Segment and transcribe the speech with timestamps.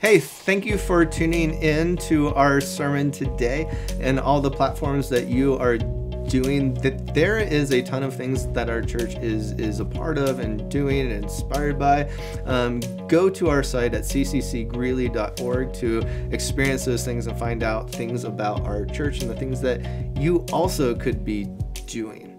[0.00, 5.26] Hey, thank you for tuning in to our sermon today and all the platforms that
[5.26, 6.72] you are doing.
[6.72, 10.38] That there is a ton of things that our church is is a part of
[10.38, 12.10] and doing and inspired by.
[12.46, 15.98] Um, go to our site at cccgreeley.org to
[16.30, 19.82] experience those things and find out things about our church and the things that
[20.16, 21.44] you also could be
[21.84, 22.29] doing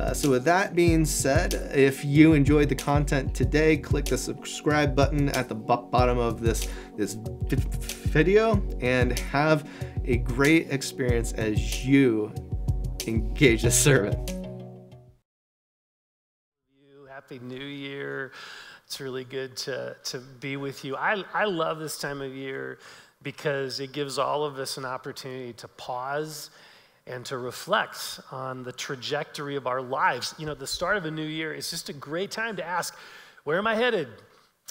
[0.00, 4.96] uh, so, with that being said, if you enjoyed the content today, click the subscribe
[4.96, 9.68] button at the bottom of this this video and have
[10.06, 12.32] a great experience as you
[13.06, 14.16] engage the sermon.
[17.08, 18.32] Happy New Year.
[18.86, 20.96] It's really good to, to be with you.
[20.96, 22.78] I, I love this time of year
[23.22, 26.50] because it gives all of us an opportunity to pause
[27.06, 30.34] and to reflect on the trajectory of our lives.
[30.38, 32.94] You know, the start of a new year is just a great time to ask,
[33.44, 34.08] where am I headed?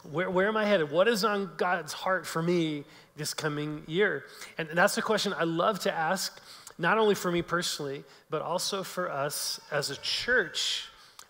[0.09, 0.91] Where, where am I headed?
[0.91, 2.85] What is on God's heart for me
[3.17, 4.25] this coming year?
[4.57, 6.39] And that's a question I love to ask,
[6.77, 10.85] not only for me personally, but also for us as a church.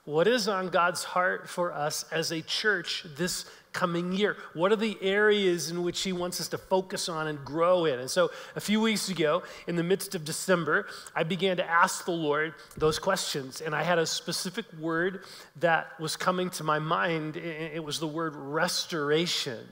[0.06, 4.38] What is on God's heart for us as a church this coming year?
[4.54, 8.00] What are the areas in which He wants us to focus on and grow in?
[8.00, 12.06] And so, a few weeks ago, in the midst of December, I began to ask
[12.06, 13.62] the Lord those questions.
[13.62, 15.24] And I had a specific word
[15.58, 17.38] that was coming to my mind.
[17.38, 19.66] It was the word restoration.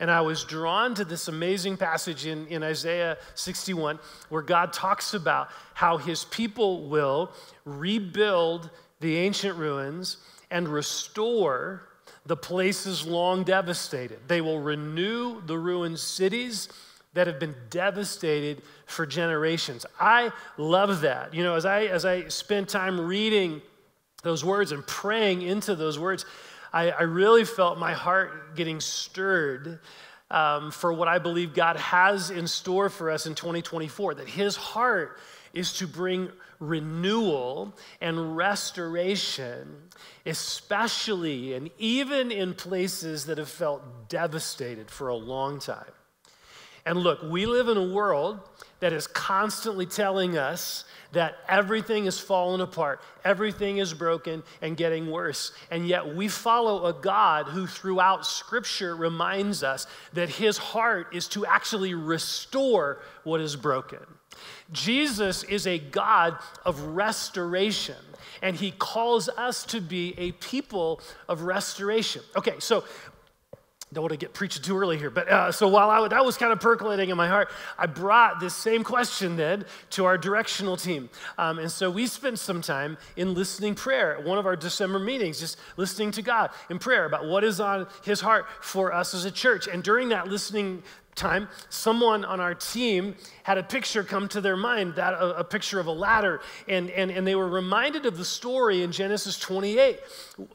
[0.00, 5.14] And I was drawn to this amazing passage in, in Isaiah 61 where God talks
[5.14, 7.32] about how his people will
[7.64, 10.18] rebuild the ancient ruins
[10.50, 11.88] and restore
[12.26, 14.18] the places long devastated.
[14.28, 16.68] They will renew the ruined cities
[17.12, 19.86] that have been devastated for generations.
[20.00, 21.32] I love that.
[21.32, 23.62] You know, as I as I spend time reading
[24.22, 26.24] those words and praying into those words,
[26.72, 29.78] I, I really felt my heart getting stirred
[30.30, 34.14] um, for what I believe God has in store for us in 2024.
[34.14, 35.18] That His heart
[35.52, 39.76] is to bring renewal and restoration,
[40.26, 45.92] especially and even in places that have felt devastated for a long time.
[46.86, 48.40] And look, we live in a world
[48.80, 55.10] that is constantly telling us that everything is falling apart, everything is broken and getting
[55.10, 55.52] worse.
[55.70, 61.28] And yet we follow a God who, throughout Scripture, reminds us that his heart is
[61.28, 64.00] to actually restore what is broken.
[64.72, 67.96] Jesus is a God of restoration,
[68.42, 72.22] and he calls us to be a people of restoration.
[72.36, 72.84] Okay, so
[73.94, 76.36] don't want to get preached too early here, but uh, so while I, that was
[76.36, 80.76] kind of percolating in my heart, I brought this same question then to our directional
[80.76, 81.08] team.
[81.38, 84.98] Um, and so we spent some time in listening prayer at one of our December
[84.98, 89.14] meetings, just listening to God in prayer about what is on his heart for us
[89.14, 89.68] as a church.
[89.68, 90.82] And during that listening
[91.14, 95.44] time, someone on our team had a picture come to their mind, that a, a,
[95.44, 99.38] picture of a ladder, and, and, and they were reminded of the story in Genesis
[99.38, 100.00] 28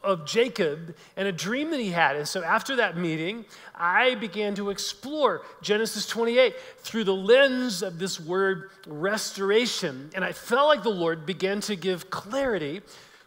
[0.04, 2.16] of Jacob and a dream that he had.
[2.16, 8.00] And so after that meeting, I began to explore Genesis 28 through the lens of
[8.00, 10.10] this word restoration.
[10.14, 12.82] And I felt like the Lord began to give clarity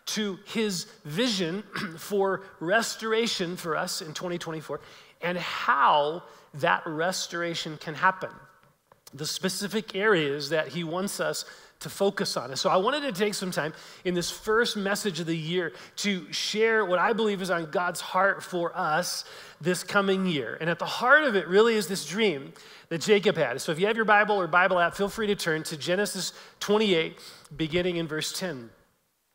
[0.05, 1.63] to his vision
[1.97, 4.81] for restoration for us in 2024
[5.23, 6.23] and how
[6.55, 8.31] that restoration can happen.
[9.15, 11.45] The specific areas that he wants us
[11.83, 12.51] to focus on.
[12.51, 13.75] And so I wanted to take some time
[14.05, 18.01] in this first message of the year to share what I believe is on God's
[18.01, 19.25] heart for us
[19.61, 20.57] this coming year.
[20.61, 22.53] And at the heart of it really is this dream
[22.89, 23.61] that Jacob had.
[23.61, 26.33] So if you have your Bible or Bible app, feel free to turn to Genesis
[26.61, 27.19] 28,
[27.57, 28.71] beginning in verse 10.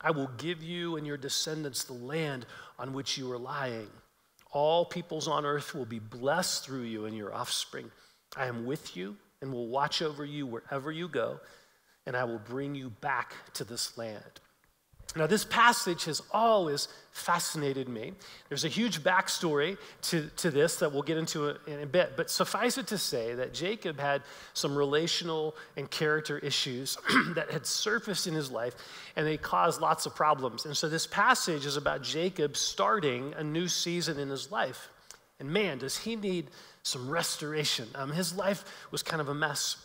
[0.00, 2.46] I will give you and your descendants the land
[2.78, 3.88] on which you are lying.
[4.52, 7.90] All peoples on earth will be blessed through you and your offspring.
[8.36, 11.40] I am with you and will watch over you wherever you go,
[12.06, 14.40] and I will bring you back to this land.
[15.16, 18.12] Now, this passage has always fascinated me.
[18.48, 22.30] There's a huge backstory to, to this that we'll get into in a bit, but
[22.30, 24.22] suffice it to say that Jacob had
[24.52, 26.98] some relational and character issues
[27.34, 28.74] that had surfaced in his life,
[29.16, 30.66] and they caused lots of problems.
[30.66, 34.88] And so, this passage is about Jacob starting a new season in his life.
[35.40, 36.48] And man, does he need
[36.88, 37.88] some restoration.
[37.94, 39.76] Um, his life was kind of a mess.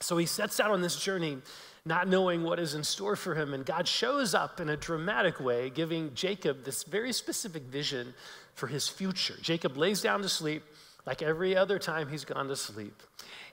[0.00, 1.38] So he sets out on this journey
[1.84, 3.54] not knowing what is in store for him.
[3.54, 8.14] And God shows up in a dramatic way, giving Jacob this very specific vision
[8.54, 9.36] for his future.
[9.40, 10.62] Jacob lays down to sleep
[11.06, 13.02] like every other time he's gone to sleep.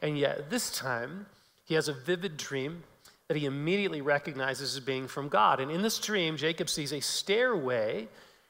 [0.01, 1.25] And yet, this time,
[1.65, 2.83] he has a vivid dream
[3.27, 5.59] that he immediately recognizes as being from God.
[5.59, 8.07] And in this dream, Jacob sees a stairway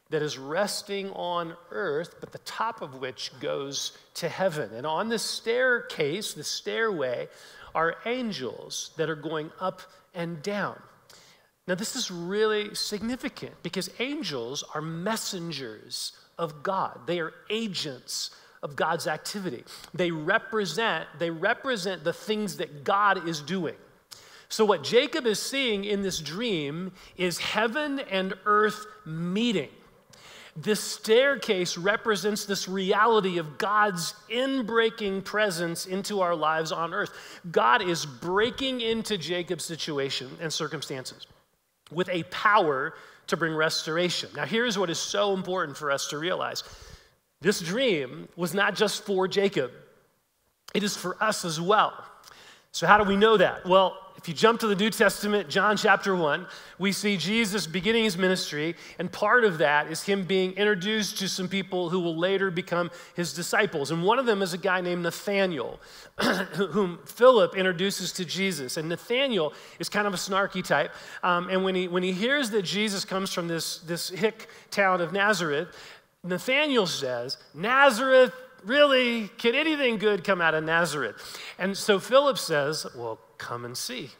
[0.09, 4.69] that is resting on earth, but the top of which goes to heaven.
[4.73, 7.27] And on this staircase, the stairway,
[7.77, 9.83] are angels that are going up
[10.15, 10.81] and down.
[11.67, 17.01] Now, this is really significant because angels are messengers of God.
[17.05, 18.31] They are agents
[18.63, 19.63] of God's activity.
[19.93, 23.75] They represent, they represent the things that God is doing.
[24.49, 29.69] So, what Jacob is seeing in this dream is heaven and earth meeting.
[30.59, 37.11] This staircase represents this reality of God's inbreaking presence into our lives on earth.
[37.51, 41.27] God is breaking into Jacob's situation and circumstances
[41.91, 42.95] with a power
[43.27, 44.29] to bring restoration.
[44.35, 46.63] Now, here's what is so important for us to realize
[47.39, 49.71] this dream was not just for Jacob,
[50.73, 51.93] it is for us as well.
[52.71, 53.63] So, how do we know that?
[53.67, 56.47] Well, if you jump to the New Testament, John chapter 1,
[56.79, 61.29] we see Jesus beginning his ministry, and part of that is him being introduced to
[61.29, 63.91] some people who will later become his disciples.
[63.91, 65.79] And one of them is a guy named Nathanael,
[66.19, 68.75] whom Philip introduces to Jesus.
[68.77, 70.91] And Nathanael is kind of a snarky type.
[71.21, 74.99] Um, and when he, when he hears that Jesus comes from this, this hick town
[74.99, 75.67] of Nazareth,
[76.23, 78.33] Nathanael says, Nazareth,
[78.65, 79.27] really?
[79.37, 81.15] Can anything good come out of Nazareth?
[81.59, 84.11] And so Philip says, Well, Come and see.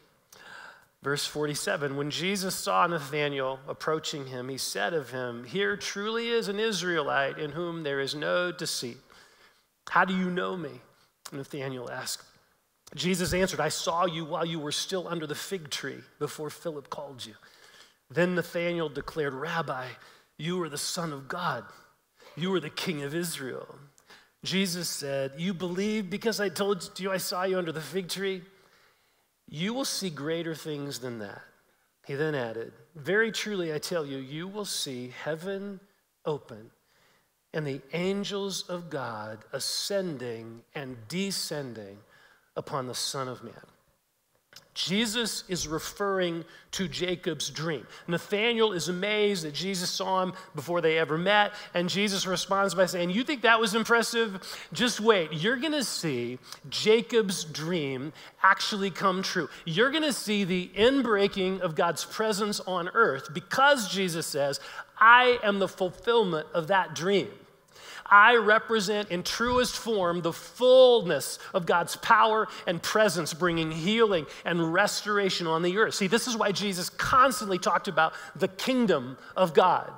[1.03, 6.47] Verse 47 When Jesus saw Nathanael approaching him, he said of him, Here truly is
[6.47, 8.97] an Israelite in whom there is no deceit.
[9.89, 10.81] How do you know me?
[11.31, 12.23] Nathanael asked.
[12.95, 16.89] Jesus answered, I saw you while you were still under the fig tree before Philip
[16.89, 17.33] called you.
[18.09, 19.87] Then Nathanael declared, Rabbi,
[20.37, 21.65] you are the Son of God.
[22.35, 23.79] You are the King of Israel.
[24.43, 28.41] Jesus said, You believe because I told you I saw you under the fig tree?
[29.49, 31.41] You will see greater things than that.
[32.05, 35.79] He then added, Very truly, I tell you, you will see heaven
[36.25, 36.71] open
[37.53, 41.97] and the angels of God ascending and descending
[42.55, 43.53] upon the Son of Man.
[44.77, 47.87] Jesus is referring to Jacob's dream.
[48.07, 52.85] Nathanael is amazed that Jesus saw him before they ever met, and Jesus responds by
[52.85, 54.39] saying, You think that was impressive?
[54.71, 55.33] Just wait.
[55.33, 56.37] You're going to see
[56.69, 58.13] Jacob's dream
[58.43, 59.49] actually come true.
[59.65, 64.59] You're going to see the inbreaking of God's presence on earth because Jesus says,
[64.99, 67.29] I am the fulfillment of that dream.
[68.09, 74.73] I represent in truest form the fullness of God's power and presence, bringing healing and
[74.73, 75.95] restoration on the earth.
[75.95, 79.91] See, this is why Jesus constantly talked about the kingdom of God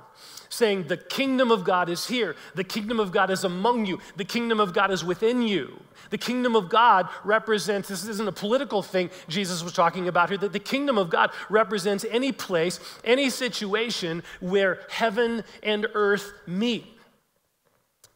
[0.50, 2.36] saying, The kingdom of God is here.
[2.56, 4.00] The kingdom of God is among you.
[4.18, 5.80] The kingdom of God is within you.
[6.10, 10.40] The kingdom of God represents, this isn't a political thing Jesus was talking about here,
[10.40, 16.99] that the kingdom of God represents any place, any situation where heaven and earth meet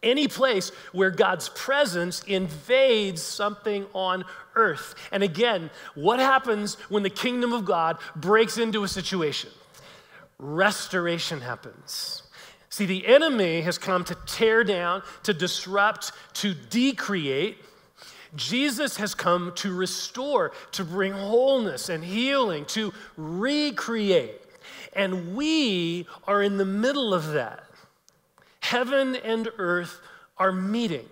[0.04, 4.96] any place where God's presence invades something on earth.
[5.12, 9.50] And again, what happens when the kingdom of God breaks into a situation?
[10.38, 12.24] Restoration happens.
[12.70, 17.58] See, the enemy has come to tear down, to disrupt, to decreate.
[18.36, 24.42] Jesus has come to restore, to bring wholeness and healing, to recreate.
[24.94, 27.64] And we are in the middle of that.
[28.74, 30.02] Heaven and earth
[30.36, 31.08] are meeting.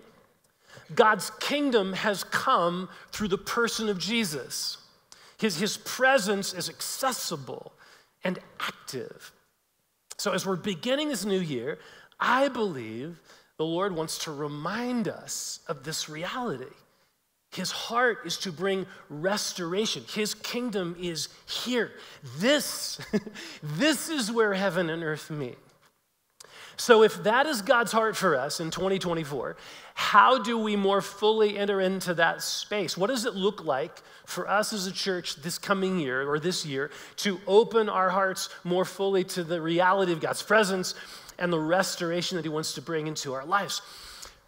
[0.96, 4.78] God's kingdom has come through the person of Jesus.
[5.38, 7.72] His, his presence is accessible
[8.24, 9.30] and active.
[10.18, 11.78] So, as we're beginning this new year,
[12.18, 13.20] I believe
[13.58, 16.74] the Lord wants to remind us of this reality.
[17.52, 20.02] His heart is to bring restoration.
[20.12, 21.92] His kingdom is here.
[22.38, 22.98] This,
[23.62, 25.58] this is where heaven and earth meet.
[26.76, 29.56] So, if that is God's heart for us in 2024,
[29.94, 32.96] how do we more fully enter into that space?
[32.96, 36.64] What does it look like for us as a church this coming year or this
[36.64, 40.94] year to open our hearts more fully to the reality of God's presence
[41.38, 43.82] and the restoration that He wants to bring into our lives?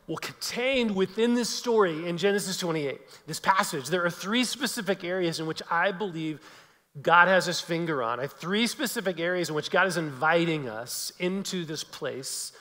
[0.07, 5.40] Well, contained within this story in Genesis 28, this passage, there are three specific areas
[5.40, 6.40] in which I believe
[7.02, 8.20] God has his finger on.
[8.20, 12.52] I have three specific areas in which God is inviting us into this place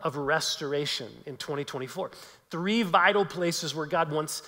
[0.00, 2.10] of restoration in 2024.
[2.50, 4.42] Three vital places where God wants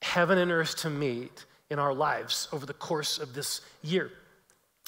[0.00, 4.10] heaven and earth to meet in our lives over the course of this year.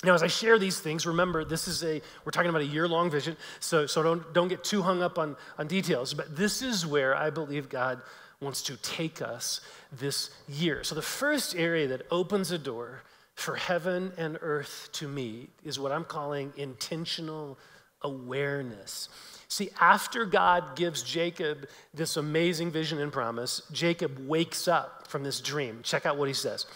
[0.02, 3.10] Now, as I share these things, remember this is a we're talking about a year-long
[3.10, 6.14] vision, so, so don't, don't get too hung up on, on details.
[6.14, 8.00] But this is where I believe God
[8.40, 9.60] wants to take us
[9.92, 10.82] this year.
[10.84, 13.02] So the first area that opens a door
[13.40, 17.58] for heaven and earth to meet is what I'm calling intentional
[18.02, 19.08] awareness.
[19.48, 25.40] See, after God gives Jacob this amazing vision and promise, Jacob wakes up from this
[25.40, 25.80] dream.
[25.82, 26.66] Check out what he says.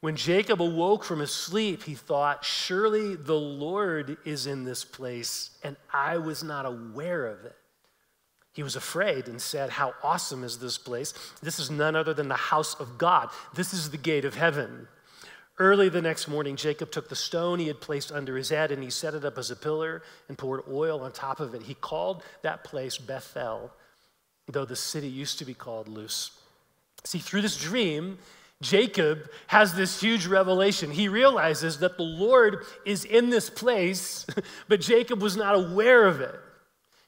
[0.00, 5.50] When Jacob awoke from his sleep, he thought, Surely the Lord is in this place,
[5.62, 7.56] and I was not aware of it.
[8.52, 11.14] He was afraid and said, How awesome is this place?
[11.42, 13.28] This is none other than the house of God.
[13.54, 14.88] This is the gate of heaven.
[15.60, 18.82] Early the next morning, Jacob took the stone he had placed under his head and
[18.82, 21.60] he set it up as a pillar and poured oil on top of it.
[21.60, 23.70] He called that place Bethel,
[24.48, 26.30] though the city used to be called Luz.
[27.04, 28.16] See, through this dream,
[28.62, 30.90] Jacob has this huge revelation.
[30.90, 34.24] He realizes that the Lord is in this place,
[34.68, 36.40] but Jacob was not aware of it.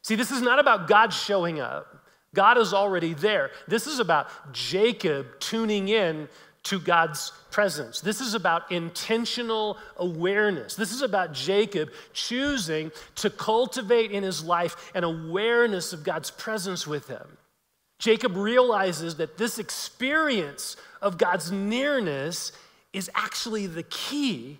[0.02, 2.04] See, this is not about God showing up.
[2.34, 3.50] God is already there.
[3.66, 6.28] This is about Jacob tuning in
[6.64, 8.00] to God's presence.
[8.00, 10.74] This is about intentional awareness.
[10.74, 16.86] This is about Jacob choosing to cultivate in his life an awareness of God's presence
[16.86, 17.36] with him.
[17.98, 22.52] Jacob realizes that this experience of God's nearness
[22.92, 24.58] is actually the key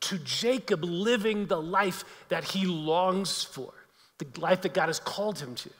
[0.00, 3.72] to Jacob living the life that he longs for,
[4.18, 5.70] the life that God has called him to.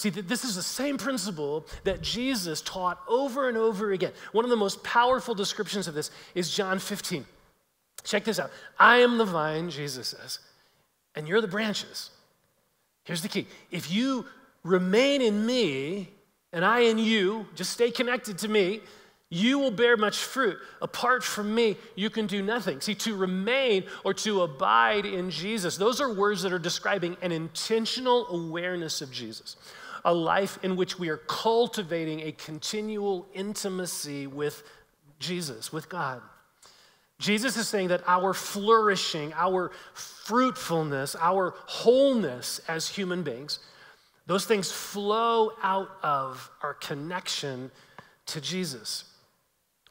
[0.00, 4.12] See, this is the same principle that Jesus taught over and over again.
[4.32, 7.26] One of the most powerful descriptions of this is John 15.
[8.02, 10.38] Check this out I am the vine, Jesus says,
[11.14, 12.08] and you're the branches.
[13.04, 14.24] Here's the key if you
[14.64, 16.08] remain in me,
[16.50, 18.80] and I in you, just stay connected to me,
[19.28, 20.56] you will bear much fruit.
[20.80, 22.80] Apart from me, you can do nothing.
[22.80, 27.32] See, to remain or to abide in Jesus, those are words that are describing an
[27.32, 29.56] intentional awareness of Jesus,
[30.04, 34.62] a life in which we are cultivating a continual intimacy with
[35.18, 36.22] Jesus, with God.
[37.18, 43.58] Jesus is saying that our flourishing, our fruitfulness, our wholeness as human beings,
[44.26, 47.70] those things flow out of our connection
[48.26, 49.04] to Jesus,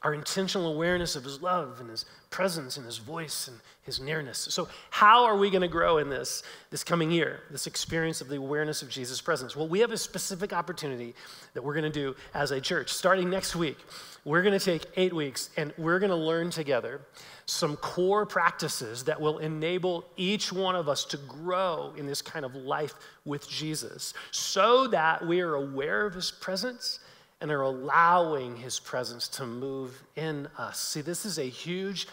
[0.02, 4.38] our intentional awareness of his love and his presence and his voice and his nearness.
[4.38, 8.28] So, how are we going to grow in this this coming year, this experience of
[8.28, 9.54] the awareness of Jesus' presence?
[9.54, 11.14] Well, we have a specific opportunity
[11.52, 12.90] that we're going to do as a church.
[12.92, 13.76] Starting next week,
[14.24, 17.02] we're going to take eight weeks and we're going to learn together
[17.44, 22.44] some core practices that will enable each one of us to grow in this kind
[22.44, 27.00] of life with Jesus so that we are aware of his presence
[27.40, 30.78] and are allowing his presence to move in us.
[30.80, 32.06] See, this is a huge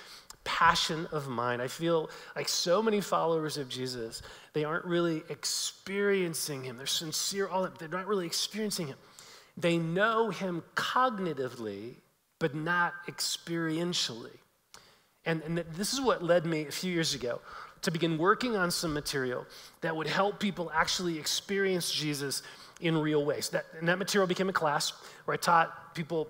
[0.43, 1.59] passion of mine.
[1.59, 4.21] I feel like so many followers of Jesus,
[4.53, 6.77] they aren't really experiencing him.
[6.77, 8.97] They're sincere, all that, they're not really experiencing him.
[9.57, 11.95] They know him cognitively,
[12.39, 14.37] but not experientially.
[15.25, 17.41] And, and this is what led me a few years ago
[17.81, 19.45] to begin working on some material
[19.81, 22.41] that would help people actually experience Jesus
[22.79, 23.49] in real ways.
[23.49, 24.93] That, and that material became a class
[25.25, 26.27] where I taught people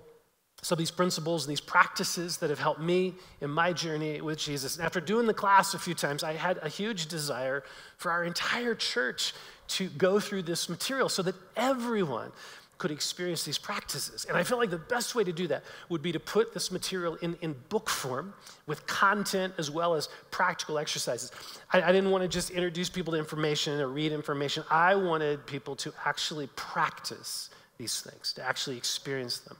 [0.60, 4.38] some of these principles and these practices that have helped me in my journey with
[4.38, 4.76] Jesus.
[4.76, 7.62] And after doing the class a few times, I had a huge desire
[7.96, 9.34] for our entire church
[9.68, 12.32] to go through this material so that everyone
[12.78, 14.24] could experience these practices.
[14.28, 16.70] And I felt like the best way to do that would be to put this
[16.70, 18.32] material in, in book form
[18.66, 21.32] with content as well as practical exercises.
[21.72, 24.62] I, I didn't want to just introduce people to information or read information.
[24.70, 29.56] I wanted people to actually practice these things, to actually experience them,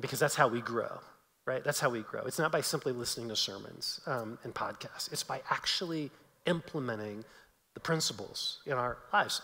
[0.00, 0.98] because that's how we grow.
[1.46, 1.64] Right?
[1.64, 2.22] That's how we grow.
[2.26, 5.10] It's not by simply listening to sermons um, and podcasts.
[5.10, 6.10] It's by actually
[6.46, 7.24] implementing
[7.74, 9.40] the principles in our lives.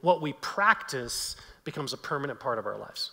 [0.00, 3.10] What we practice becomes a permanent part of our lives.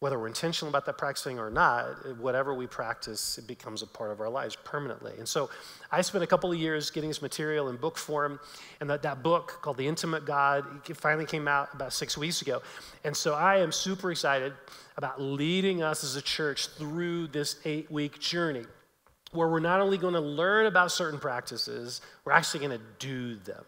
[0.00, 4.10] Whether we're intentional about that practicing or not, whatever we practice, it becomes a part
[4.10, 5.14] of our lives permanently.
[5.16, 5.48] And so
[5.90, 8.38] I spent a couple of years getting this material in book form,
[8.80, 10.66] and that, that book called The Intimate God
[10.96, 12.60] finally came out about six weeks ago.
[13.04, 14.52] And so I am super excited
[14.98, 18.66] about leading us as a church through this eight week journey
[19.32, 23.36] where we're not only going to learn about certain practices, we're actually going to do
[23.36, 23.64] them.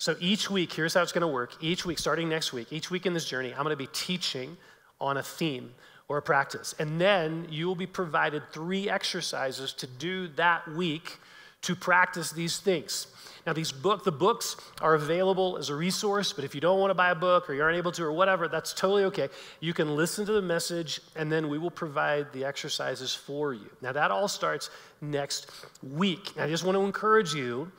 [0.00, 1.56] So each week, here's how it's going to work.
[1.60, 4.56] Each week, starting next week, each week in this journey, I'm going to be teaching
[4.98, 5.74] on a theme
[6.08, 6.74] or a practice.
[6.78, 11.18] And then you will be provided three exercises to do that week
[11.60, 13.08] to practice these things.
[13.46, 16.88] Now, these book, the books are available as a resource, but if you don't want
[16.88, 19.28] to buy a book or you aren't able to or whatever, that's totally okay.
[19.60, 23.68] You can listen to the message and then we will provide the exercises for you.
[23.82, 24.70] Now, that all starts
[25.02, 25.50] next
[25.82, 26.32] week.
[26.38, 27.70] I just want to encourage you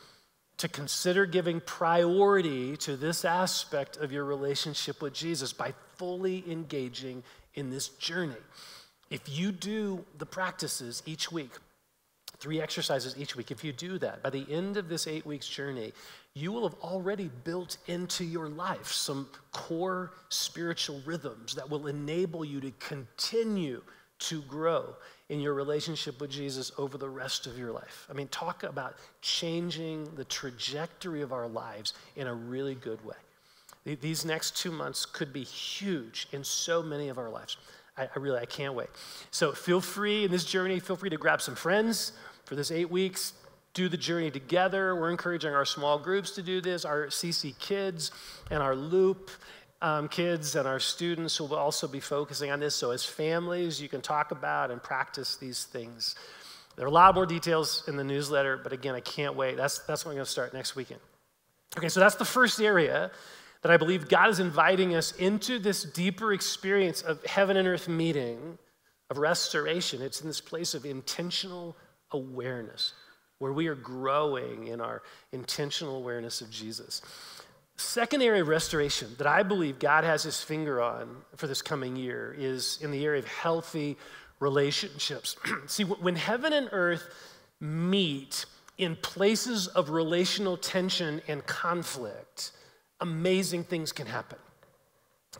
[0.61, 7.23] to consider giving priority to this aspect of your relationship with Jesus by fully engaging
[7.55, 8.35] in this journey.
[9.09, 11.49] If you do the practices each week,
[12.37, 13.49] three exercises each week.
[13.49, 15.93] If you do that, by the end of this eight weeks journey,
[16.35, 22.45] you will have already built into your life some core spiritual rhythms that will enable
[22.45, 23.81] you to continue
[24.19, 24.93] to grow
[25.31, 28.05] in your relationship with Jesus over the rest of your life.
[28.09, 33.15] I mean, talk about changing the trajectory of our lives in a really good way.
[34.01, 37.55] These next two months could be huge in so many of our lives.
[37.97, 38.89] I, I really, I can't wait.
[39.31, 42.11] So feel free in this journey, feel free to grab some friends
[42.43, 43.31] for this eight weeks,
[43.73, 44.97] do the journey together.
[44.97, 48.11] We're encouraging our small groups to do this, our CC kids
[48.49, 49.31] and our loop
[49.81, 52.75] um, kids and our students will also be focusing on this.
[52.75, 56.15] So, as families, you can talk about and practice these things.
[56.75, 59.57] There are a lot more details in the newsletter, but again, I can't wait.
[59.57, 61.01] That's, that's when I'm going to start next weekend.
[61.77, 63.11] Okay, so that's the first area
[63.61, 67.87] that I believe God is inviting us into this deeper experience of heaven and earth
[67.87, 68.57] meeting,
[69.09, 70.01] of restoration.
[70.01, 71.75] It's in this place of intentional
[72.11, 72.93] awareness,
[73.39, 77.01] where we are growing in our intentional awareness of Jesus.
[77.81, 81.95] Second area of restoration that I believe God has his finger on for this coming
[81.95, 83.97] year is in the area of healthy
[84.39, 85.35] relationships.
[85.65, 87.09] See, when heaven and earth
[87.59, 88.45] meet
[88.77, 92.51] in places of relational tension and conflict,
[93.01, 94.39] amazing things can happen.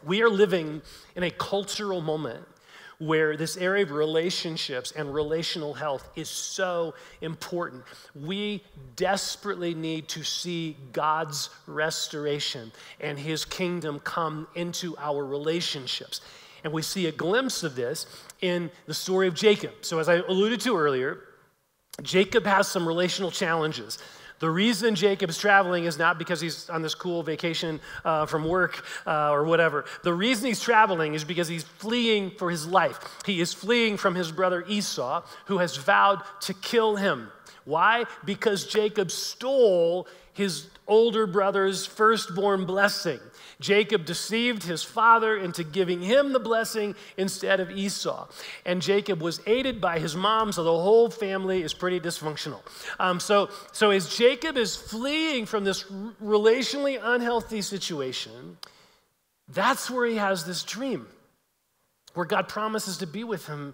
[0.04, 0.82] We are living
[1.16, 2.46] in a cultural moment
[3.02, 7.84] where this area of relationships and relational health is so important.
[8.14, 8.64] We
[8.96, 16.22] desperately need to see God's restoration and his kingdom come into our relationships.
[16.64, 18.06] And we see a glimpse of this
[18.42, 19.74] in the story of Jacob.
[19.82, 21.22] So, as I alluded to earlier,
[22.04, 23.98] Jacob has some relational challenges.
[24.42, 28.84] The reason Jacob's traveling is not because he's on this cool vacation uh, from work
[29.06, 29.86] uh, or whatever.
[30.02, 33.00] The reason he's traveling is because he's fleeing for his life.
[33.24, 37.30] He is fleeing from his brother Esau, who has vowed to kill him.
[37.66, 38.06] Why?
[38.26, 43.20] Because Jacob stole his older brother's firstborn blessing.
[43.62, 48.28] Jacob deceived his father into giving him the blessing instead of Esau.
[48.66, 52.60] And Jacob was aided by his mom, so the whole family is pretty dysfunctional.
[53.00, 55.84] Um, so, so as Jacob is fleeing from this
[56.22, 58.58] relationally unhealthy situation,
[59.48, 61.08] that's where he has this dream,
[62.16, 63.74] where God promises to be with him.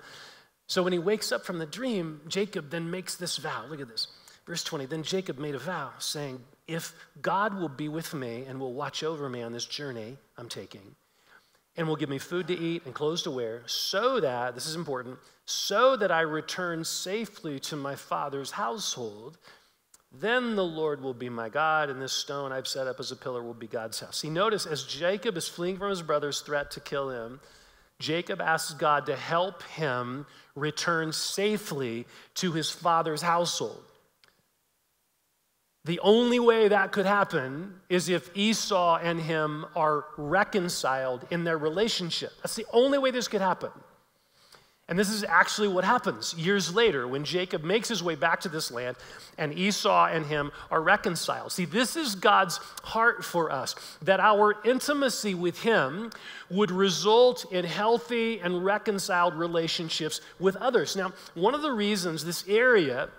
[0.67, 3.65] So when he wakes up from the dream, Jacob then makes this vow.
[3.69, 4.07] Look at this.
[4.45, 8.59] Verse 20 Then Jacob made a vow, saying, if God will be with me and
[8.59, 10.95] will watch over me on this journey I'm taking,
[11.75, 14.75] and will give me food to eat and clothes to wear, so that, this is
[14.75, 19.37] important, so that I return safely to my father's household,
[20.11, 23.15] then the Lord will be my God, and this stone I've set up as a
[23.15, 24.17] pillar will be God's house.
[24.19, 27.39] See, notice as Jacob is fleeing from his brother's threat to kill him,
[27.99, 30.25] Jacob asks God to help him
[30.55, 33.83] return safely to his father's household.
[35.87, 41.57] The only way that could happen is if Esau and him are reconciled in their
[41.57, 42.33] relationship.
[42.43, 43.71] That's the only way this could happen.
[44.89, 48.49] And this is actually what happens years later when Jacob makes his way back to
[48.49, 48.97] this land
[49.37, 51.53] and Esau and him are reconciled.
[51.53, 56.11] See, this is God's heart for us that our intimacy with him
[56.49, 60.97] would result in healthy and reconciled relationships with others.
[60.97, 63.09] Now, one of the reasons this area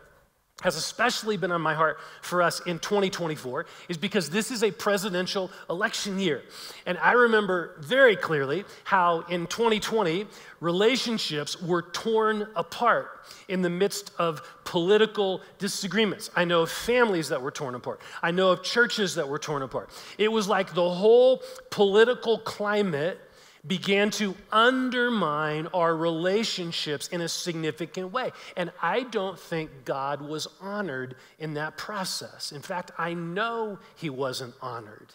[0.63, 4.71] has especially been on my heart for us in 2024 is because this is a
[4.73, 6.43] presidential election year.
[6.85, 10.27] And I remember very clearly how in 2020,
[10.61, 16.29] relationships were torn apart in the midst of political disagreements.
[16.35, 19.63] I know of families that were torn apart, I know of churches that were torn
[19.63, 19.91] apart.
[20.19, 23.21] It was like the whole political climate
[23.67, 28.33] began to undermine our relationships in a significant way.
[28.57, 32.53] And I don't think God was honored in that process.
[32.53, 35.13] In fact, I know He wasn't honored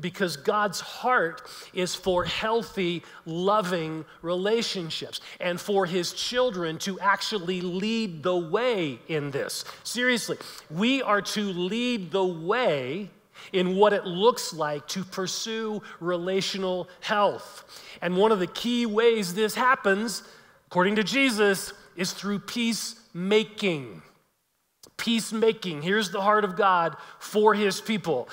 [0.00, 8.22] because God's heart is for healthy, loving relationships and for His children to actually lead
[8.22, 9.64] the way in this.
[9.84, 10.38] Seriously,
[10.70, 13.10] we are to lead the way
[13.52, 17.64] in what it looks like to pursue relational health.
[18.00, 20.22] And one of the key ways this happens,
[20.68, 24.02] according to Jesus, is through peacemaking
[25.02, 25.82] peacemaking.
[25.82, 28.28] Here's the heart of God for his people.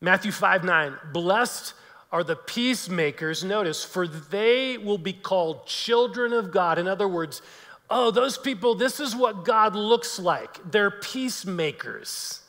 [0.00, 0.98] Matthew 5 9.
[1.12, 1.74] Blessed
[2.10, 6.78] are the peacemakers, notice, for they will be called children of God.
[6.78, 7.40] In other words,
[7.88, 10.58] oh, those people, this is what God looks like.
[10.70, 12.41] They're peacemakers.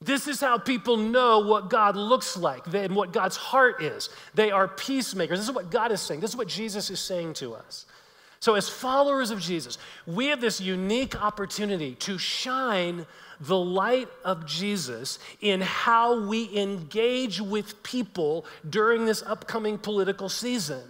[0.00, 4.10] This is how people know what God looks like and what God's heart is.
[4.34, 5.38] They are peacemakers.
[5.38, 6.20] This is what God is saying.
[6.20, 7.86] This is what Jesus is saying to us.
[8.38, 13.06] So, as followers of Jesus, we have this unique opportunity to shine
[13.40, 20.82] the light of Jesus in how we engage with people during this upcoming political season.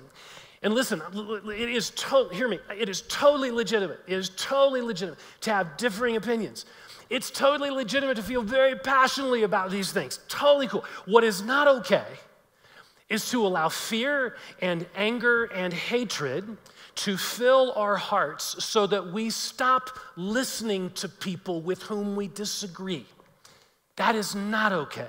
[0.62, 4.00] And listen, it is to- hear me, it is totally legitimate.
[4.08, 6.66] It is totally legitimate to have differing opinions.
[7.08, 10.20] It's totally legitimate to feel very passionately about these things.
[10.28, 10.84] Totally cool.
[11.04, 12.04] What is not okay
[13.08, 16.56] is to allow fear and anger and hatred
[16.96, 23.06] to fill our hearts so that we stop listening to people with whom we disagree.
[23.96, 25.08] That is not okay.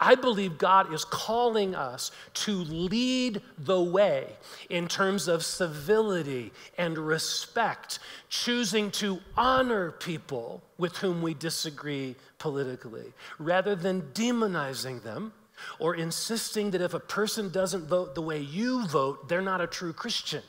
[0.00, 4.36] I believe God is calling us to lead the way
[4.70, 7.98] in terms of civility and respect,
[8.30, 15.32] choosing to honor people with whom we disagree politically, rather than demonizing them
[15.78, 19.66] or insisting that if a person doesn't vote the way you vote, they're not a
[19.66, 20.42] true Christian.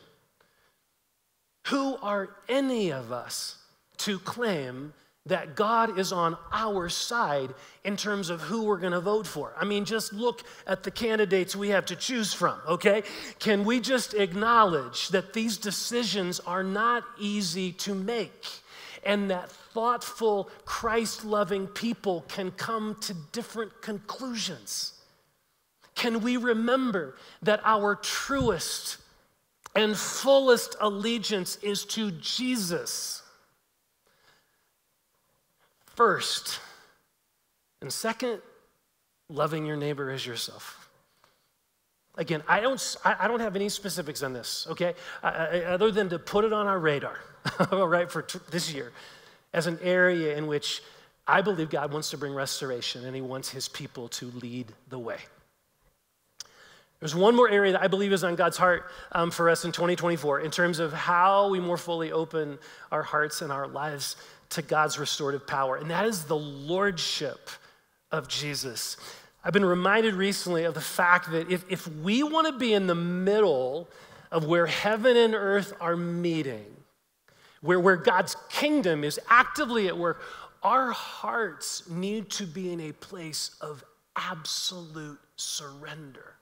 [1.67, 3.57] Who are any of us
[3.97, 4.93] to claim
[5.27, 7.53] that God is on our side
[7.83, 9.53] in terms of who we're going to vote for.
[9.55, 13.03] I mean, just look at the candidates we have to choose from, okay?
[13.39, 18.47] Can we just acknowledge that these decisions are not easy to make
[19.03, 24.93] and that thoughtful, Christ loving people can come to different conclusions?
[25.95, 28.97] Can we remember that our truest
[29.75, 33.20] and fullest allegiance is to Jesus?
[35.95, 36.59] First.
[37.81, 38.41] And second,
[39.29, 40.89] loving your neighbor as yourself.
[42.15, 44.95] Again, I don't, I don't have any specifics on this, okay?
[45.23, 47.17] other than to put it on our radar,
[47.71, 48.91] all right, for this year
[49.53, 50.81] as an area in which
[51.25, 54.99] I believe God wants to bring restoration and He wants His people to lead the
[54.99, 55.19] way.
[56.99, 59.71] There's one more area that I believe is on God's heart um, for us in
[59.71, 62.59] 2024 in terms of how we more fully open
[62.91, 64.17] our hearts and our lives
[64.51, 67.49] to God's restorative power, and that is the lordship
[68.11, 68.97] of Jesus.
[69.43, 72.87] I've been reminded recently of the fact that if, if we want to be in
[72.87, 73.89] the middle
[74.31, 76.65] of where heaven and earth are meeting,
[77.61, 80.21] where, where God's kingdom is actively at work,
[80.63, 83.83] our hearts need to be in a place of
[84.15, 86.35] absolute surrender.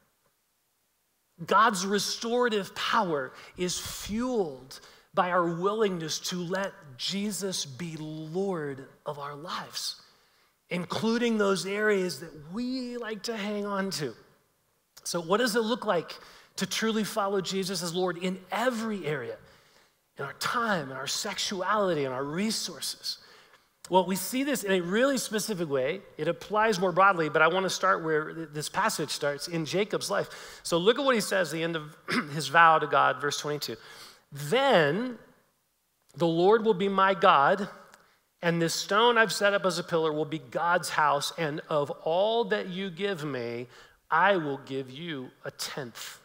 [1.46, 4.80] God's restorative power is fueled
[5.20, 10.02] by our willingness to let Jesus be Lord of our lives,
[10.70, 14.16] including those areas that we like to hang on to.
[15.04, 16.14] So, what does it look like
[16.56, 19.36] to truly follow Jesus as Lord in every area?
[20.18, 23.18] In our time, in our sexuality, in our resources.
[23.90, 26.00] Well, we see this in a really specific way.
[26.18, 30.10] It applies more broadly, but I want to start where this passage starts in Jacob's
[30.10, 30.62] life.
[30.64, 31.94] So look at what he says at the end of
[32.34, 33.76] his vow to God, verse 22.
[34.32, 35.18] Then
[36.16, 37.68] the Lord will be my God,
[38.42, 41.90] and this stone I've set up as a pillar will be God's house, and of
[42.04, 43.68] all that you give me,
[44.12, 46.20] I will give you a tenth.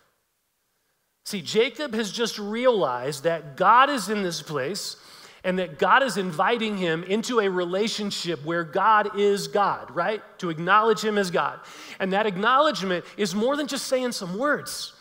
[1.24, 4.96] See, Jacob has just realized that God is in this place
[5.42, 10.22] and that God is inviting him into a relationship where God is God, right?
[10.38, 11.60] To acknowledge him as God.
[11.98, 14.94] And that acknowledgement is more than just saying some words.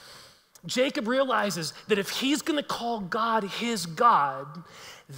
[0.65, 4.63] Jacob realizes that if he's going to call God his God,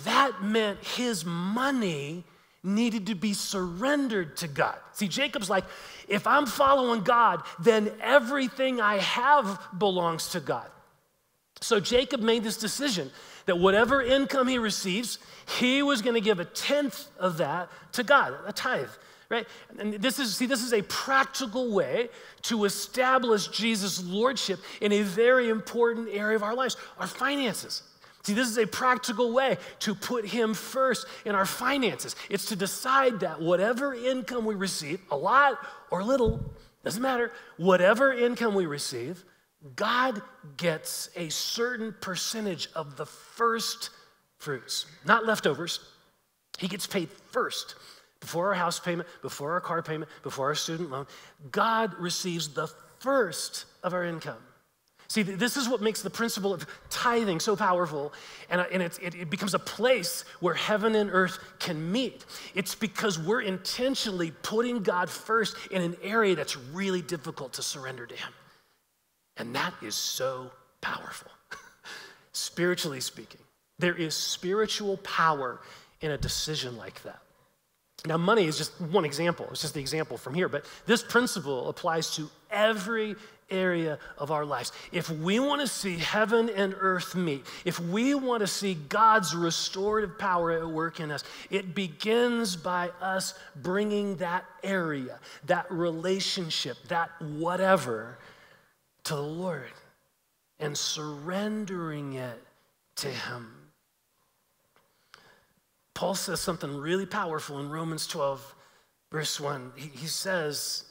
[0.04, 2.24] that meant his money
[2.64, 4.76] needed to be surrendered to God.
[4.94, 5.66] See, Jacob's like,
[6.08, 10.68] if I'm following God, then everything I have belongs to God.
[11.62, 13.12] So Jacob made this decision
[13.46, 15.20] that whatever income he receives,
[15.60, 18.90] he was going to give a tenth of that to God, a tithe.
[19.30, 19.48] Right?
[19.80, 22.10] And this is, see, this is a practical way
[22.44, 27.82] to establish Jesus' lordship in a very important area of our lives, our finances.
[28.24, 32.16] See, this is a practical way to put him first in our finances.
[32.30, 35.60] It's to decide that whatever income we receive, a lot
[35.92, 36.40] or little,
[36.84, 39.24] doesn't matter, whatever income we receive,
[39.76, 40.22] God
[40.58, 43.90] gets a certain percentage of the first
[44.38, 45.80] fruits, not leftovers.
[46.58, 47.76] He gets paid first
[48.26, 51.06] before our house payment, before our car payment, before our student loan.
[51.52, 54.42] God receives the first of our income.
[55.08, 58.12] See, this is what makes the principle of tithing so powerful,
[58.50, 62.26] and, uh, it becomes a place where heaven and earth can meet.
[62.56, 68.08] It's because we're intentionally putting God first in an area that's really difficult to surrender
[68.08, 68.34] to Him.
[69.38, 70.50] And that is so
[70.82, 71.30] powerful,
[72.32, 73.42] spiritually speaking.
[73.78, 75.62] There is spiritual power
[76.02, 77.20] in a decision like that.
[78.08, 79.48] Now, money is just one example.
[79.52, 83.16] It's just the example from here, but this principle applies to every
[83.50, 84.72] area of our lives.
[84.92, 89.36] If we want to see heaven and earth meet, if we want to see God's
[89.36, 96.78] restorative power at work in us, it begins by us bringing that area, that relationship,
[96.88, 98.18] that whatever
[99.04, 99.72] to the Lord
[100.60, 102.42] and surrendering it
[102.98, 103.55] to Him.
[105.96, 108.56] Paul says something really powerful in Romans 12,
[109.12, 109.72] verse 1.
[109.76, 110.84] He, he says,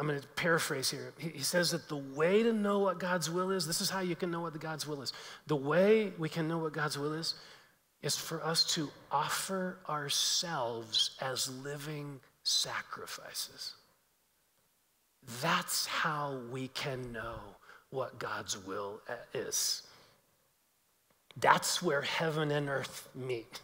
[0.00, 1.12] I'm going to paraphrase here.
[1.18, 4.00] He, he says that the way to know what God's will is, this is how
[4.00, 5.12] you can know what the God's will is.
[5.46, 7.34] The way we can know what God's will is,
[8.02, 13.74] is for us to offer ourselves as living sacrifices.
[15.42, 17.36] That's how we can know
[17.90, 19.02] what God's will
[19.34, 19.82] is.
[21.36, 23.60] That's where heaven and earth meet.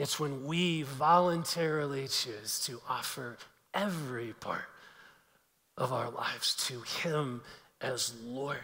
[0.00, 3.36] It's when we voluntarily choose to offer
[3.74, 4.64] every part
[5.76, 7.42] of our lives to Him
[7.82, 8.56] as Lord.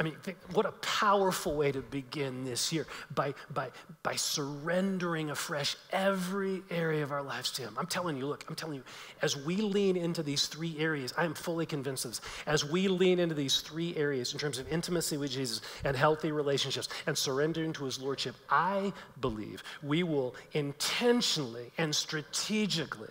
[0.00, 3.68] I mean, think, what a powerful way to begin this year by, by,
[4.02, 7.76] by surrendering afresh every area of our lives to Him.
[7.78, 8.84] I'm telling you, look, I'm telling you,
[9.20, 12.22] as we lean into these three areas, I am fully convinced of this.
[12.46, 16.32] As we lean into these three areas in terms of intimacy with Jesus and healthy
[16.32, 23.10] relationships and surrendering to His Lordship, I believe we will intentionally and strategically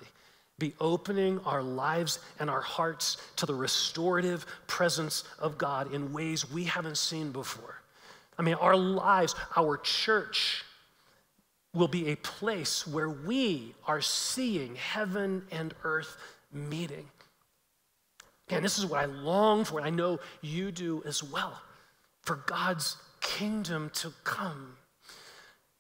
[0.62, 6.50] be opening our lives and our hearts to the restorative presence of God in ways
[6.50, 7.82] we haven't seen before.
[8.38, 10.63] I mean, our lives, our church,
[11.74, 16.15] will be a place where we are seeing heaven and earth
[16.54, 17.08] meeting.
[18.50, 21.62] And this is what I long for, and I know you do as well,
[22.24, 24.76] for God's kingdom to come.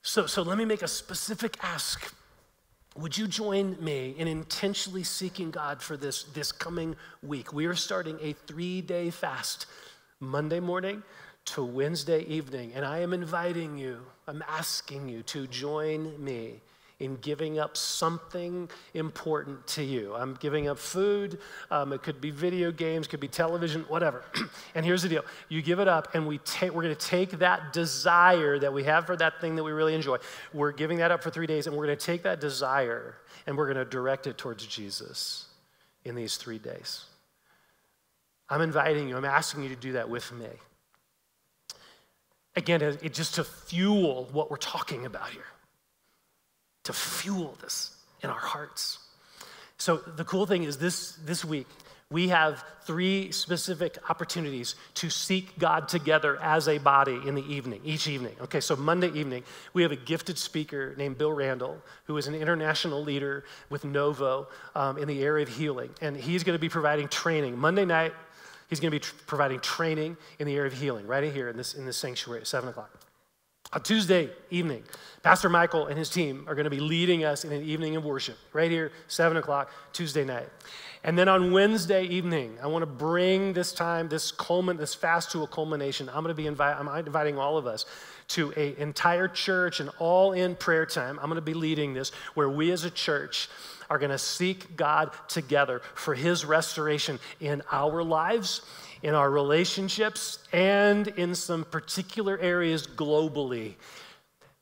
[0.01, 2.13] So, so let me make a specific ask
[2.95, 7.53] would you join me in intentionally seeking God for this, this coming week?
[7.53, 9.65] We are starting a three day fast,
[10.19, 11.01] Monday morning
[11.45, 16.59] to Wednesday evening, and I am inviting you, I'm asking you to join me
[17.01, 20.13] in giving up something important to you.
[20.15, 24.23] I'm giving up food, um, it could be video games, could be television, whatever.
[24.75, 27.31] and here's the deal you give it up, and we take, we're going to take
[27.39, 30.17] that desire that we have for that thing that we really enjoy.
[30.53, 33.57] We're giving that up for three days, and we're going to take that desire and
[33.57, 35.47] we're going to direct it towards Jesus
[36.05, 37.05] in these three days.
[38.49, 40.47] I'm inviting you, I'm asking you to do that with me.
[42.55, 45.45] Again, it, just to fuel what we're talking about here
[46.83, 48.99] to fuel this in our hearts.
[49.77, 51.67] So the cool thing is this this week
[52.11, 57.79] we have three specific opportunities to seek God together as a body in the evening,
[57.85, 58.35] each evening.
[58.41, 62.35] Okay, so Monday evening, we have a gifted speaker named Bill Randall, who is an
[62.35, 65.89] international leader with Novo um, in the area of healing.
[66.01, 67.57] And he's to be providing training.
[67.57, 68.13] Monday night,
[68.69, 71.75] he's to be tr- providing training in the area of healing right here in this,
[71.75, 72.91] in this sanctuary at 7 o'clock.
[73.73, 74.83] On Tuesday evening,
[75.23, 78.03] Pastor Michael and his team are going to be leading us in an evening of
[78.03, 80.49] worship right here, 7 o'clock, Tuesday night.
[81.05, 85.31] And then on Wednesday evening, I want to bring this time, this culmin, this fast
[85.31, 86.09] to a culmination.
[86.09, 87.85] I'm going to be I'm inviting all of us
[88.29, 91.17] to an entire church and all in prayer time.
[91.19, 93.47] I'm going to be leading this where we as a church
[93.89, 98.61] are going to seek God together for his restoration in our lives
[99.03, 103.75] in our relationships, and in some particular areas globally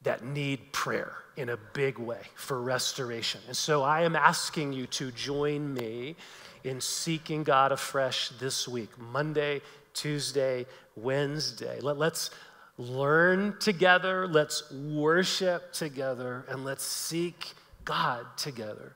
[0.04, 3.42] that need prayer in a big way for restoration.
[3.48, 6.16] And so I am asking you to join me
[6.64, 9.62] in seeking God afresh this week Monday,
[9.94, 11.80] Tuesday, Wednesday.
[11.80, 12.32] Let, let's
[12.78, 17.54] learn together, let's worship together, and let's seek
[17.86, 18.94] God together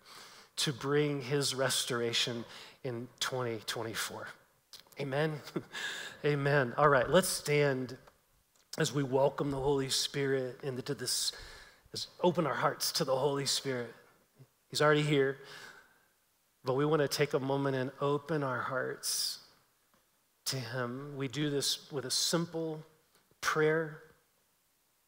[0.58, 2.46] to bring his restoration
[2.84, 4.28] in 2024.
[5.00, 5.42] Amen.
[6.26, 6.74] Amen.
[6.78, 7.98] All right, let's stand
[8.78, 11.32] as we welcome the Holy Spirit into this,
[11.92, 13.94] let's open our hearts to the Holy Spirit.
[14.70, 15.38] He's already here,
[16.64, 19.40] but we want to take a moment and open our hearts
[20.46, 21.14] to Him.
[21.18, 22.84] We do this with a simple
[23.42, 24.00] prayer.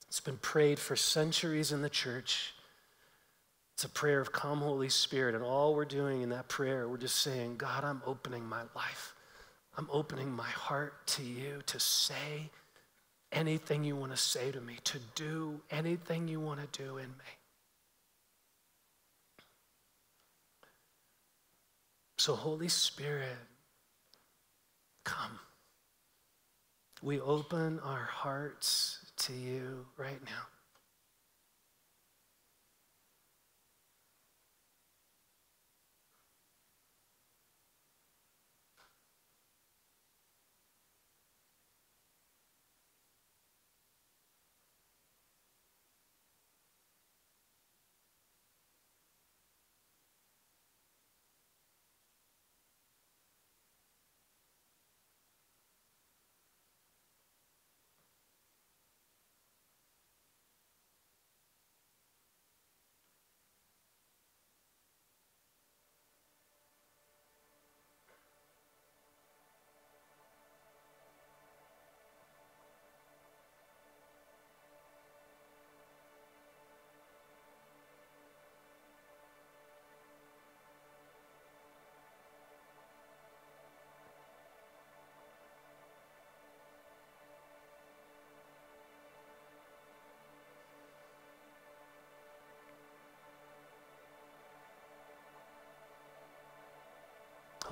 [0.07, 2.53] It's been prayed for centuries in the church.
[3.73, 5.35] It's a prayer of come, Holy Spirit.
[5.35, 9.14] And all we're doing in that prayer, we're just saying, God, I'm opening my life
[9.77, 12.49] I'm opening my heart to you to say
[13.31, 17.07] anything you want to say to me, to do anything you want to do in
[17.07, 17.31] me.
[22.17, 23.37] So, Holy Spirit,
[25.03, 25.39] come.
[27.03, 30.54] We open our hearts to you right now.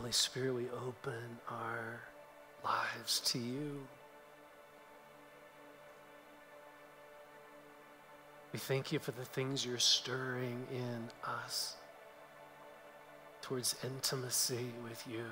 [0.03, 2.01] Holy Spirit, we open our
[2.65, 3.79] lives to you.
[8.51, 11.77] We thank you for the things you're stirring in us
[13.41, 15.23] towards intimacy with you.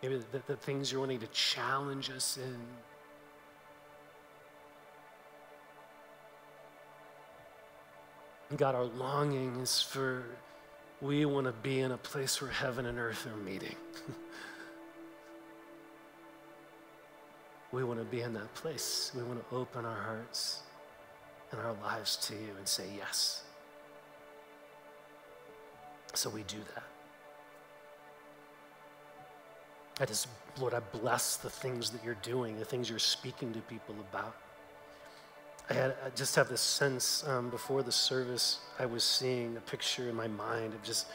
[0.00, 2.60] Maybe the, the things you're wanting to challenge us in.
[8.56, 10.22] God, our longing is for
[11.02, 13.74] we want to be in a place where heaven and earth are meeting.
[17.72, 19.10] we want to be in that place.
[19.14, 20.62] We want to open our hearts
[21.50, 23.42] and our lives to you and say yes.
[26.14, 26.84] So we do that.
[30.00, 30.28] I just,
[30.60, 34.36] Lord, I bless the things that you're doing, the things you're speaking to people about.
[35.72, 39.60] I, had, I just have this sense um, before the service, I was seeing a
[39.60, 41.06] picture in my mind of just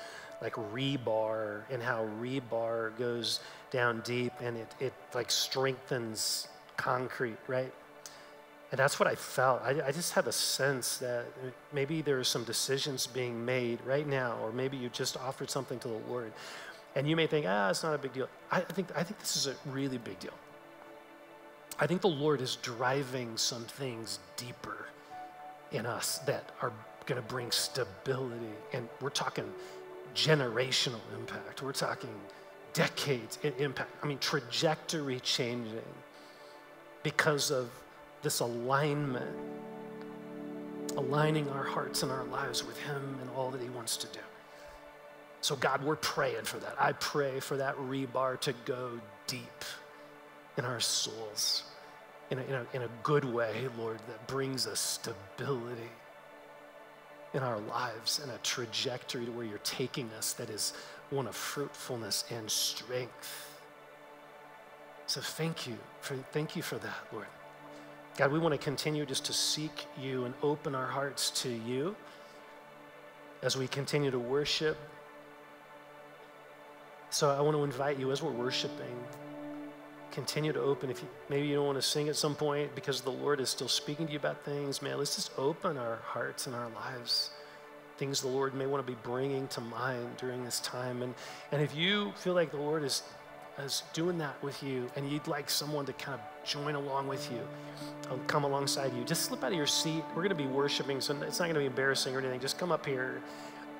[0.41, 3.39] like rebar and how rebar goes
[3.71, 7.71] down deep and it, it like strengthens concrete, right?
[8.71, 9.61] And that's what I felt.
[9.61, 11.25] I, I just had a sense that
[11.71, 15.79] maybe there are some decisions being made right now, or maybe you just offered something
[15.79, 16.33] to the Lord.
[16.95, 18.27] And you may think, ah, it's not a big deal.
[18.51, 20.33] I think, I think this is a really big deal.
[21.79, 24.87] I think the Lord is driving some things deeper
[25.71, 26.71] in us that are
[27.05, 28.55] going to bring stability.
[28.73, 29.45] And we're talking
[30.15, 32.09] generational impact, we're talking
[32.73, 33.91] decades in impact.
[34.03, 35.81] I mean, trajectory changing
[37.03, 37.69] because of
[38.23, 39.35] this alignment,
[40.95, 44.19] aligning our hearts and our lives with Him and all that He wants to do.
[45.41, 46.75] So, God, we're praying for that.
[46.79, 49.63] I pray for that rebar to go deep
[50.57, 51.63] in our souls
[52.29, 55.89] in a, in a, in a good way, Lord, that brings us stability
[57.33, 60.73] in our lives and a trajectory to where you're taking us that is
[61.09, 63.53] one of fruitfulness and strength.
[65.05, 67.27] So thank you for thank you for that, Lord.
[68.17, 71.95] God, we want to continue just to seek you and open our hearts to you
[73.41, 74.77] as we continue to worship.
[77.09, 78.97] So I want to invite you as we're worshiping
[80.11, 80.89] continue to open.
[80.89, 83.49] If you, maybe you don't want to sing at some point because the Lord is
[83.49, 87.31] still speaking to you about things, man, let's just open our hearts and our lives.
[87.97, 91.01] Things the Lord may want to be bringing to mind during this time.
[91.01, 91.15] And,
[91.51, 93.03] and if you feel like the Lord is,
[93.63, 97.31] is doing that with you and you'd like someone to kind of join along with
[97.31, 97.39] you,
[98.11, 100.03] uh, come alongside you, just slip out of your seat.
[100.09, 102.39] We're going to be worshiping, so it's not going to be embarrassing or anything.
[102.39, 103.21] Just come up here.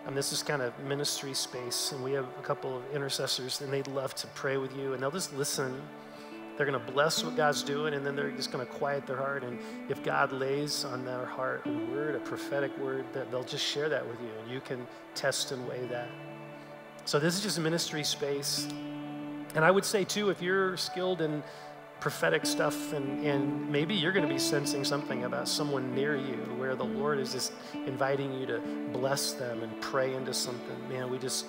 [0.08, 3.74] And this is kind of ministry space, and we have a couple of intercessors, and
[3.74, 5.82] they'd love to pray with you, and they'll just listen
[6.58, 9.18] they're going to bless what God's doing, and then they're just going to quiet their
[9.18, 9.44] heart.
[9.44, 13.64] And if God lays on their heart a word, a prophetic word, that they'll just
[13.64, 16.10] share that with you, and you can test and weigh that.
[17.06, 18.68] So this is just a ministry space.
[19.56, 21.42] And I would say too, if you're skilled in
[22.00, 26.36] prophetic stuff and, and maybe you're going to be sensing something about someone near you
[26.58, 28.60] where the Lord is just inviting you to
[28.92, 31.46] bless them and pray into something, man, we just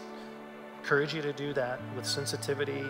[0.80, 2.85] encourage you to do that with sensitivity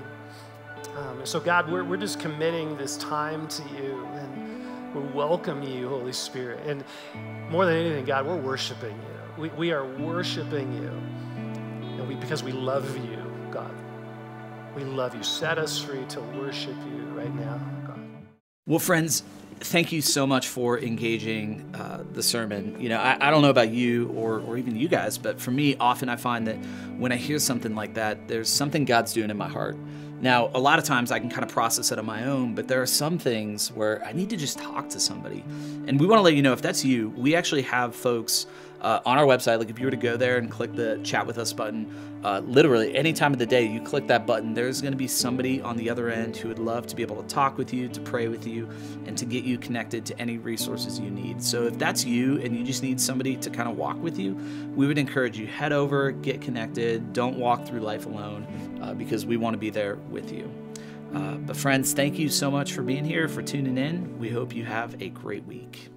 [1.29, 6.15] so, God, we're, we're just committing this time to you and we welcome you, Holy
[6.15, 6.67] Spirit.
[6.67, 6.83] And
[7.51, 9.43] more than anything, God, we're worshiping you.
[9.43, 10.89] We, we are worshiping you
[11.99, 13.75] and we, because we love you, God.
[14.75, 15.23] We love you.
[15.23, 18.01] Set us free to worship you right now, God.
[18.67, 19.23] Well, friends,
[19.61, 22.81] thank you so much for engaging uh, the sermon.
[22.81, 25.51] You know, I, I, don't know about you or, or even you guys, but for
[25.51, 26.57] me, often I find that
[26.97, 29.77] when I hear something like that, there's something God's doing in my heart.
[30.21, 32.67] Now, a lot of times I can kind of process it on my own, but
[32.67, 35.45] there are some things where I need to just talk to somebody.
[35.87, 38.47] And we want to let you know if that's you, we actually have folks
[38.81, 39.59] uh, on our website.
[39.59, 41.93] Like if you were to go there and click the chat with us button,
[42.25, 45.07] uh, literally any time of the day, you click that button, there's going to be
[45.07, 47.89] somebody on the other end who would love to be able to talk with you,
[47.89, 48.69] to pray with you,
[49.07, 51.43] and to get you connected to any resources you need.
[51.43, 54.37] So if that's you and you just need somebody to kind of walk with you,
[54.75, 57.13] we would encourage you head over, get connected.
[57.13, 58.47] Don't walk through life alone
[58.83, 60.51] uh, because we want to be there with you.
[61.15, 64.19] Uh, but friends, thank you so much for being here, for tuning in.
[64.19, 65.89] We hope you have a great week.